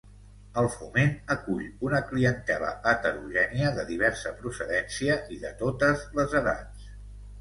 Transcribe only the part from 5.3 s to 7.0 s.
i de totes les edats.